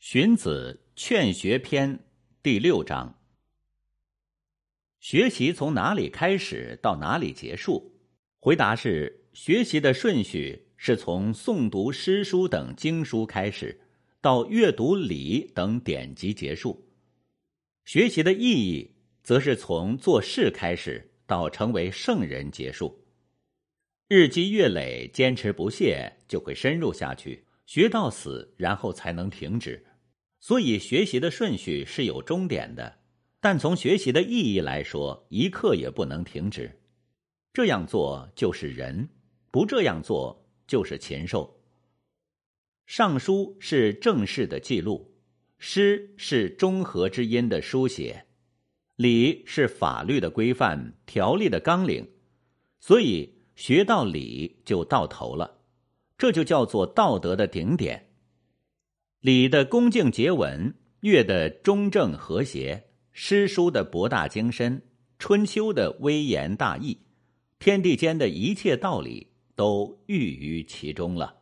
[0.00, 1.98] 荀子《劝学篇》
[2.42, 3.20] 第六章：
[4.98, 8.00] 学习从哪里开始到哪里结束？
[8.38, 13.78] 回答是：学习的顺序是从诵读诗书等经书开始，
[14.22, 16.82] 到阅读礼等典籍结束；
[17.84, 23.04] 学习的意义则是从做事开始，到成为圣人结束。
[24.08, 29.86] 日积月累，坚持不懈，就会深入下去，学到死，然后才能停止。
[30.40, 32.98] 所以，学习的顺序是有终点的，
[33.38, 36.80] 但从学习的意义来说，一刻也不能停止。
[37.52, 39.08] 这样做就是人，
[39.52, 41.62] 不这样做就是禽兽。
[42.86, 45.14] 尚书是正式的记录，
[45.58, 48.26] 诗是中和之音的书写，
[48.96, 52.10] 礼是法律的规范、条例的纲领。
[52.80, 55.59] 所以，学到礼就到头了，
[56.20, 58.10] 这就叫做道德的顶点。
[59.20, 64.82] 礼的恭敬接吻，乐的中正和谐，诗书的博大精深，
[65.18, 66.98] 春秋的微言大义，
[67.58, 71.39] 天地间的一切道理都寓于其中了。